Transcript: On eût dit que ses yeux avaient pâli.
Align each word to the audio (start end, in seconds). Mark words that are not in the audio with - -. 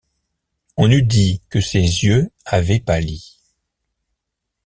On 0.77 0.89
eût 0.89 1.03
dit 1.03 1.43
que 1.51 1.61
ses 1.61 1.79
yeux 1.79 2.31
avaient 2.45 2.79
pâli. 2.79 3.37